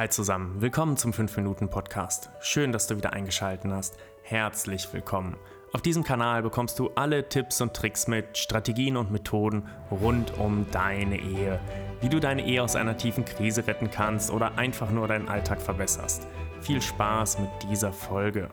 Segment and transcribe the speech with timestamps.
[0.00, 2.30] Hi zusammen, willkommen zum 5-Minuten-Podcast.
[2.40, 3.98] Schön, dass du wieder eingeschaltet hast.
[4.22, 5.36] Herzlich willkommen.
[5.74, 10.64] Auf diesem Kanal bekommst du alle Tipps und Tricks mit, Strategien und Methoden rund um
[10.70, 11.60] deine Ehe.
[12.00, 15.60] Wie du deine Ehe aus einer tiefen Krise retten kannst oder einfach nur deinen Alltag
[15.60, 16.26] verbesserst.
[16.62, 18.50] Viel Spaß mit dieser Folge.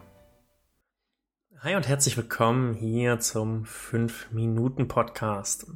[1.61, 5.67] Hi und herzlich willkommen hier zum 5-Minuten-Podcast,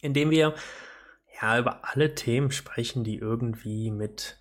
[0.00, 0.54] in dem wir
[1.42, 4.38] ja über alle Themen sprechen, die irgendwie mit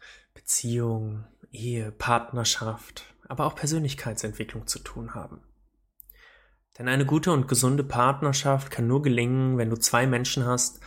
[0.53, 5.41] Beziehung, Ehe, Partnerschaft, aber auch Persönlichkeitsentwicklung zu tun haben.
[6.77, 10.79] Denn eine gute und gesunde Partnerschaft kann nur gelingen, wenn du zwei Menschen hast,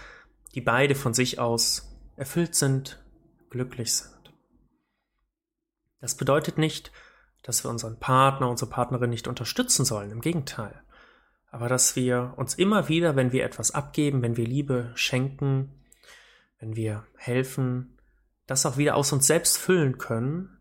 [0.55, 3.05] die beide von sich aus erfüllt sind,
[3.51, 4.33] glücklich sind.
[6.01, 6.93] Das bedeutet nicht,
[7.43, 10.81] dass wir unseren Partner, unsere Partnerin nicht unterstützen sollen, im Gegenteil.
[11.51, 15.85] Aber dass wir uns immer wieder, wenn wir etwas abgeben, wenn wir Liebe schenken,
[16.61, 17.96] wenn wir helfen,
[18.47, 20.61] das auch wieder aus uns selbst füllen können,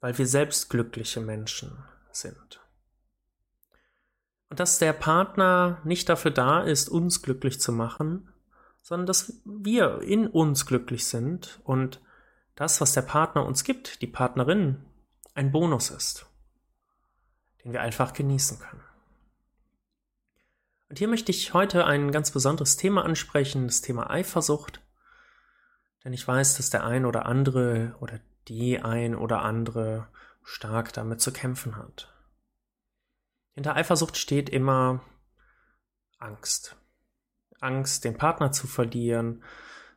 [0.00, 2.60] weil wir selbst glückliche Menschen sind.
[4.48, 8.28] Und dass der Partner nicht dafür da ist, uns glücklich zu machen,
[8.82, 12.00] sondern dass wir in uns glücklich sind und
[12.54, 14.84] das, was der Partner uns gibt, die Partnerin,
[15.34, 16.26] ein Bonus ist,
[17.64, 18.82] den wir einfach genießen können.
[20.90, 24.82] Und hier möchte ich heute ein ganz besonderes Thema ansprechen, das Thema Eifersucht.
[26.04, 30.08] Denn ich weiß, dass der ein oder andere oder die ein oder andere
[30.42, 32.12] stark damit zu kämpfen hat.
[33.54, 35.02] Hinter Eifersucht steht immer
[36.18, 36.76] Angst.
[37.60, 39.42] Angst, den Partner zu verlieren,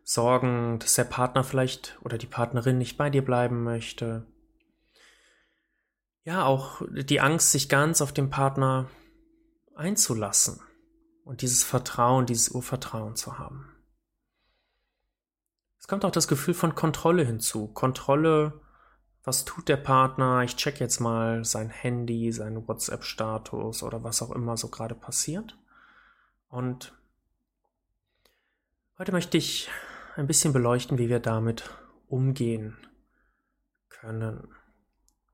[0.08, 4.28] Sorgen, dass der Partner vielleicht oder die Partnerin nicht bei dir bleiben möchte.
[6.24, 8.88] Ja, auch die Angst, sich ganz auf den Partner
[9.74, 10.62] einzulassen
[11.24, 13.75] und dieses Vertrauen, dieses Urvertrauen zu haben.
[15.86, 17.68] Es kommt auch das Gefühl von Kontrolle hinzu.
[17.68, 18.60] Kontrolle,
[19.24, 20.42] was tut der Partner?
[20.42, 25.56] Ich check jetzt mal sein Handy, seinen WhatsApp-Status oder was auch immer so gerade passiert.
[26.50, 26.92] Und
[28.98, 29.70] heute möchte ich
[30.16, 31.70] ein bisschen beleuchten, wie wir damit
[32.08, 32.76] umgehen
[33.90, 34.48] können,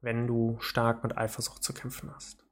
[0.02, 2.44] wenn du stark mit Eifersucht zu kämpfen hast.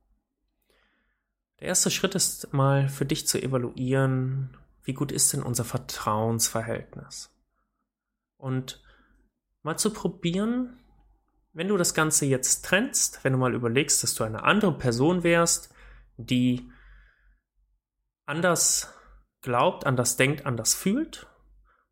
[1.59, 7.29] Der erste Schritt ist mal für dich zu evaluieren, wie gut ist denn unser Vertrauensverhältnis?
[8.39, 8.81] Und
[9.61, 10.79] mal zu probieren,
[11.53, 15.23] wenn du das Ganze jetzt trennst, wenn du mal überlegst, dass du eine andere Person
[15.23, 15.73] wärst,
[16.17, 16.71] die
[18.25, 18.93] anders
[19.41, 21.27] glaubt, anders denkt, anders fühlt,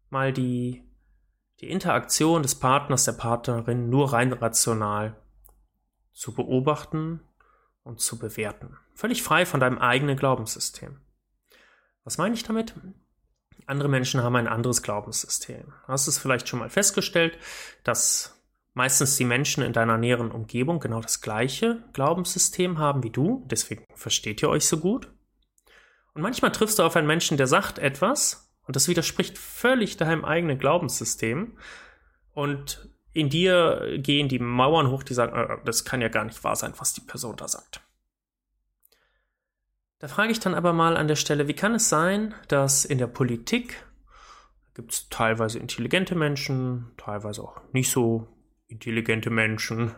[0.10, 0.84] mal die,
[1.60, 5.16] die Interaktion des Partners, der Partnerin nur rein rational
[6.14, 7.22] zu beobachten
[7.84, 8.78] und zu bewerten.
[8.94, 11.00] Völlig frei von deinem eigenen Glaubenssystem.
[12.04, 12.74] Was meine ich damit?
[13.68, 15.74] Andere Menschen haben ein anderes Glaubenssystem.
[15.88, 17.38] Hast du es vielleicht schon mal festgestellt,
[17.84, 18.42] dass
[18.74, 23.86] meistens die Menschen in deiner näheren Umgebung genau das gleiche Glaubenssystem haben wie du, deswegen
[23.94, 25.12] versteht ihr euch so gut.
[26.14, 30.24] Und manchmal triffst du auf einen Menschen, der sagt etwas und das widerspricht völlig deinem
[30.24, 31.58] eigenen Glaubenssystem
[32.34, 36.44] und in dir gehen die Mauern hoch, die sagen, äh, das kann ja gar nicht
[36.44, 37.82] wahr sein, was die Person da sagt.
[40.00, 43.00] Da frage ich dann aber mal an der Stelle, wie kann es sein, dass in
[43.00, 43.84] der Politik
[44.76, 48.28] gibt es teilweise intelligente Menschen, teilweise auch nicht so
[48.68, 49.96] intelligente Menschen,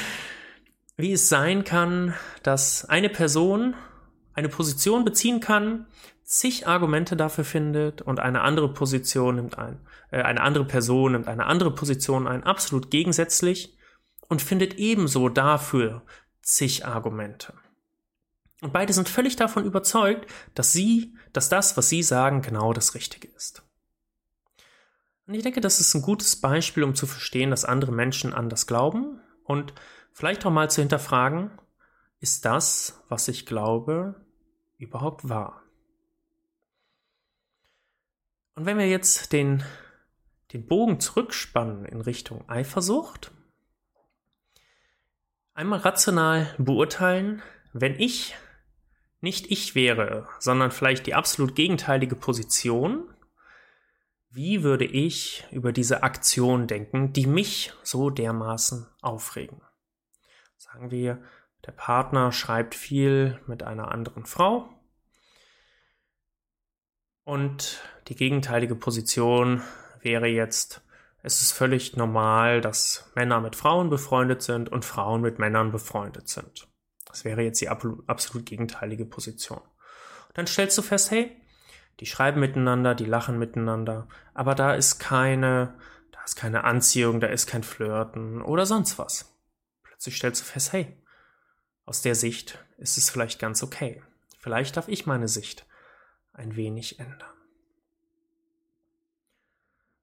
[0.96, 3.76] wie es sein kann, dass eine Person
[4.34, 5.86] eine Position beziehen kann,
[6.24, 9.78] zig Argumente dafür findet und eine andere Position nimmt ein,
[10.10, 13.78] äh, eine andere Person nimmt eine andere Position ein, absolut gegensätzlich
[14.28, 16.02] und findet ebenso dafür
[16.42, 17.54] zig Argumente.
[18.62, 22.94] Und beide sind völlig davon überzeugt, dass sie, dass das, was sie sagen, genau das
[22.94, 23.62] Richtige ist.
[25.26, 28.66] Und ich denke, das ist ein gutes Beispiel, um zu verstehen, dass andere Menschen anders
[28.66, 29.74] glauben und
[30.12, 31.50] vielleicht auch mal zu hinterfragen,
[32.20, 34.24] ist das, was ich glaube,
[34.78, 35.62] überhaupt wahr?
[38.54, 39.62] Und wenn wir jetzt den,
[40.52, 43.32] den Bogen zurückspannen in Richtung Eifersucht,
[45.52, 47.42] einmal rational beurteilen,
[47.74, 48.34] wenn ich
[49.26, 53.12] nicht ich wäre, sondern vielleicht die absolut gegenteilige Position,
[54.30, 59.62] wie würde ich über diese Aktion denken, die mich so dermaßen aufregen?
[60.56, 61.20] Sagen wir,
[61.66, 64.68] der Partner schreibt viel mit einer anderen Frau
[67.24, 69.60] und die gegenteilige Position
[70.02, 70.82] wäre jetzt,
[71.24, 76.28] es ist völlig normal, dass Männer mit Frauen befreundet sind und Frauen mit Männern befreundet
[76.28, 76.68] sind.
[77.16, 79.56] Das wäre jetzt die absolut gegenteilige Position.
[79.56, 81.34] Und dann stellst du fest, hey,
[81.98, 85.78] die schreiben miteinander, die lachen miteinander, aber da ist keine,
[86.12, 89.34] da ist keine Anziehung, da ist kein Flirten oder sonst was.
[89.82, 90.94] Plötzlich stellst du fest, hey,
[91.86, 94.02] aus der Sicht ist es vielleicht ganz okay.
[94.38, 95.64] Vielleicht darf ich meine Sicht
[96.34, 97.30] ein wenig ändern.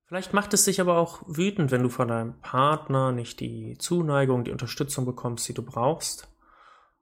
[0.05, 4.43] Vielleicht macht es dich aber auch wütend, wenn du von deinem Partner nicht die Zuneigung,
[4.43, 6.32] die Unterstützung bekommst, die du brauchst.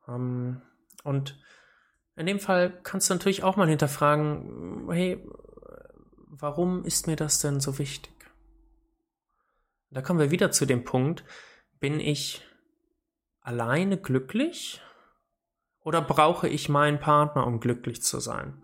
[0.07, 0.61] Ähm,
[1.03, 1.39] und
[2.15, 5.25] in dem Fall kannst du natürlich auch mal hinterfragen, hey,
[6.27, 8.13] warum ist mir das denn so wichtig?
[9.89, 11.23] Da kommen wir wieder zu dem Punkt,
[11.79, 12.45] bin ich
[13.41, 14.81] alleine glücklich
[15.83, 18.61] oder brauche ich meinen Partner, um glücklich zu sein?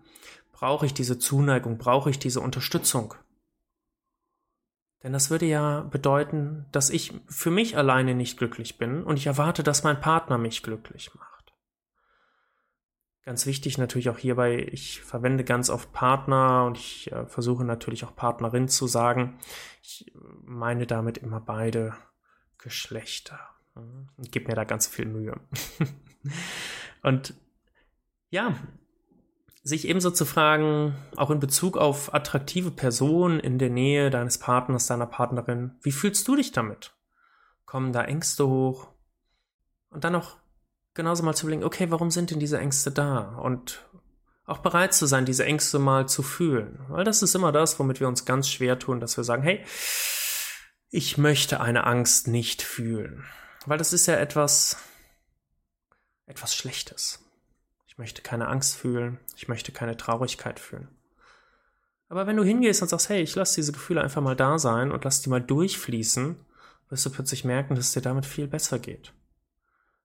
[0.52, 1.78] Brauche ich diese Zuneigung?
[1.78, 3.14] Brauche ich diese Unterstützung?
[5.02, 9.26] Denn das würde ja bedeuten, dass ich für mich alleine nicht glücklich bin und ich
[9.26, 11.54] erwarte, dass mein Partner mich glücklich macht.
[13.28, 18.04] Ganz wichtig natürlich auch hierbei, ich verwende ganz oft Partner und ich äh, versuche natürlich
[18.04, 19.38] auch Partnerin zu sagen.
[19.82, 20.10] Ich
[20.42, 21.94] meine damit immer beide
[22.56, 23.38] Geschlechter.
[24.16, 25.38] Ich gebe mir da ganz viel Mühe.
[27.02, 27.34] und
[28.30, 28.54] ja,
[29.62, 34.86] sich ebenso zu fragen, auch in Bezug auf attraktive Personen in der Nähe deines Partners,
[34.86, 36.94] deiner Partnerin, wie fühlst du dich damit?
[37.66, 38.88] Kommen da Ängste hoch?
[39.90, 40.36] Und dann auch
[40.94, 43.36] genauso mal zu überlegen, okay, warum sind denn diese Ängste da?
[43.36, 43.84] Und
[44.44, 46.80] auch bereit zu sein, diese Ängste mal zu fühlen.
[46.88, 49.64] Weil das ist immer das, womit wir uns ganz schwer tun, dass wir sagen, hey,
[50.90, 53.24] ich möchte eine Angst nicht fühlen.
[53.66, 54.78] Weil das ist ja etwas,
[56.26, 57.22] etwas Schlechtes.
[57.98, 59.18] Ich möchte keine Angst fühlen.
[59.34, 60.86] Ich möchte keine Traurigkeit fühlen.
[62.08, 64.92] Aber wenn du hingehst und sagst, hey, ich lasse diese Gefühle einfach mal da sein
[64.92, 66.36] und lass die mal durchfließen,
[66.90, 69.12] wirst du plötzlich merken, dass es dir damit viel besser geht.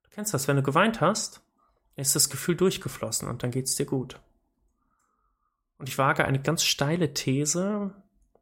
[0.02, 1.44] Du kennst das, wenn du geweint hast,
[1.96, 4.20] ist das Gefühl durchgeflossen und dann geht es dir gut.
[5.78, 7.94] Und ich wage eine ganz steile These,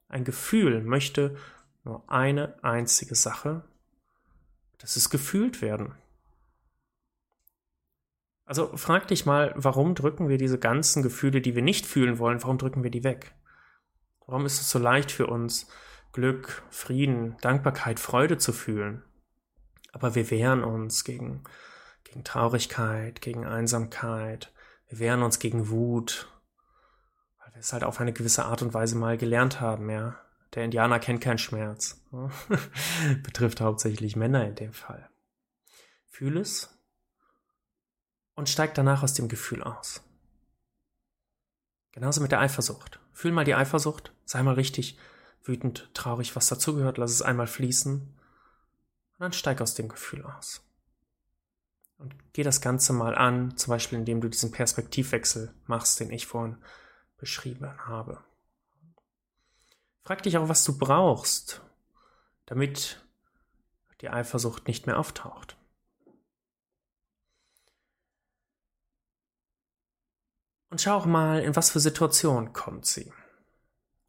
[0.07, 1.35] ein Gefühl möchte
[1.83, 3.65] nur eine einzige Sache,
[4.77, 5.93] das ist gefühlt werden.
[8.51, 12.43] Also frag dich mal, warum drücken wir diese ganzen Gefühle, die wir nicht fühlen wollen,
[12.43, 13.33] warum drücken wir die weg?
[14.27, 15.69] Warum ist es so leicht für uns,
[16.11, 19.03] Glück, Frieden, Dankbarkeit, Freude zu fühlen?
[19.93, 21.45] Aber wir wehren uns gegen,
[22.03, 24.51] gegen Traurigkeit, gegen Einsamkeit,
[24.89, 26.27] wir wehren uns gegen Wut,
[27.39, 30.19] weil wir es halt auf eine gewisse Art und Weise mal gelernt haben, ja.
[30.55, 32.05] Der Indianer kennt keinen Schmerz.
[33.23, 35.09] Betrifft hauptsächlich Männer in dem Fall.
[36.09, 36.80] Fühl es,
[38.35, 40.01] und steig danach aus dem Gefühl aus.
[41.91, 42.99] Genauso mit der Eifersucht.
[43.13, 44.97] Fühl mal die Eifersucht, sei mal richtig
[45.43, 50.61] wütend, traurig, was dazugehört, lass es einmal fließen und dann steig aus dem Gefühl aus.
[51.97, 56.25] Und geh das Ganze mal an, zum Beispiel indem du diesen Perspektivwechsel machst, den ich
[56.25, 56.57] vorhin
[57.17, 58.23] beschrieben habe.
[60.03, 61.61] Frag dich auch, was du brauchst,
[62.47, 63.05] damit
[64.01, 65.57] die Eifersucht nicht mehr auftaucht.
[70.71, 73.11] Und schau auch mal, in was für Situationen kommt sie.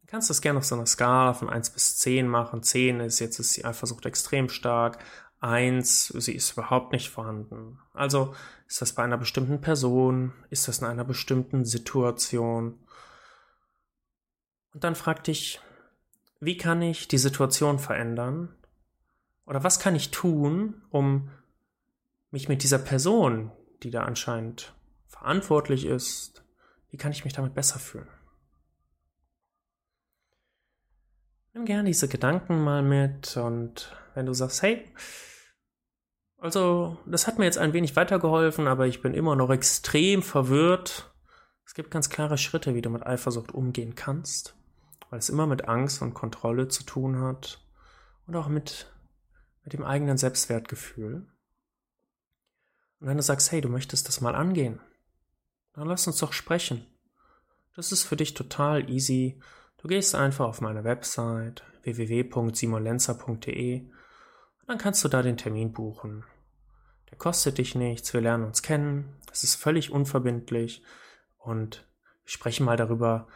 [0.01, 2.63] Du kannst das gerne auf so einer Skala von 1 bis 10 machen.
[2.63, 5.03] 10 ist, jetzt ist die Eifersucht extrem stark.
[5.41, 7.79] 1, sie ist überhaupt nicht vorhanden.
[7.93, 8.33] Also
[8.65, 10.31] ist das bei einer bestimmten Person?
[10.49, 12.79] Ist das in einer bestimmten Situation?
[14.73, 15.59] Und dann frag dich,
[16.39, 18.55] wie kann ich die Situation verändern?
[19.45, 21.29] Oder was kann ich tun, um
[22.31, 23.51] mich mit dieser Person,
[23.83, 24.73] die da anscheinend
[25.07, 26.42] verantwortlich ist,
[26.93, 28.07] wie kann ich mich damit besser fühlen?
[31.53, 34.93] Nimm gerne diese Gedanken mal mit und wenn du sagst, hey,
[36.37, 41.11] also das hat mir jetzt ein wenig weitergeholfen, aber ich bin immer noch extrem verwirrt.
[41.65, 44.55] Es gibt ganz klare Schritte, wie du mit Eifersucht umgehen kannst,
[45.09, 47.59] weil es immer mit Angst und Kontrolle zu tun hat
[48.27, 48.93] und auch mit,
[49.63, 51.25] mit dem eigenen Selbstwertgefühl.
[52.99, 54.79] Und wenn du sagst, hey, du möchtest das mal angehen,
[55.73, 56.85] dann lass uns doch sprechen.
[57.75, 59.39] Das ist für dich total easy.
[59.77, 63.91] Du gehst einfach auf meine Website www.simonlenzer.de und
[64.67, 66.23] dann kannst du da den Termin buchen.
[67.09, 70.83] Der kostet dich nichts, wir lernen uns kennen, es ist völlig unverbindlich
[71.37, 71.87] und
[72.23, 73.27] wir sprechen mal darüber,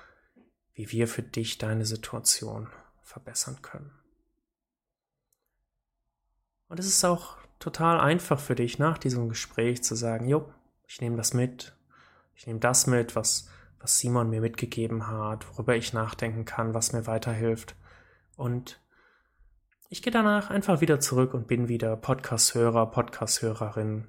[0.73, 2.69] wie wir für dich deine Situation
[3.01, 3.91] verbessern können.
[6.69, 10.53] Und es ist auch total einfach für dich nach diesem Gespräch zu sagen, jo,
[10.87, 11.76] ich nehme das mit,
[12.37, 16.93] ich nehme das mit, was, was Simon mir mitgegeben hat, worüber ich nachdenken kann, was
[16.93, 17.75] mir weiterhilft.
[18.35, 18.79] Und
[19.89, 24.07] ich gehe danach einfach wieder zurück und bin wieder Podcast-Hörer, Podcast-Hörerin.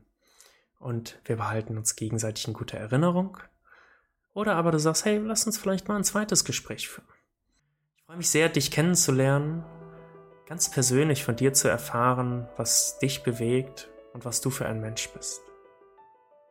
[0.78, 3.38] Und wir behalten uns gegenseitig in guter Erinnerung.
[4.34, 7.08] Oder aber du sagst, hey, lass uns vielleicht mal ein zweites Gespräch führen.
[7.96, 9.64] Ich freue mich sehr, dich kennenzulernen.
[10.46, 15.08] ganz persönlich von dir zu erfahren, was dich bewegt und was du für ein Mensch
[15.10, 15.47] bist.